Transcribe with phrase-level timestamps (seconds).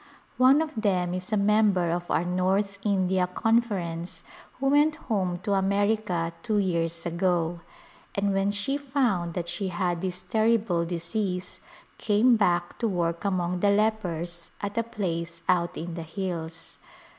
[0.37, 4.23] One of them is a member of our North India Conference
[4.59, 7.59] who went home to America two years ago,
[8.15, 11.61] and when she found that she had this ter rible disease
[11.99, 16.79] came back to work among the lepers at a place out in the hills.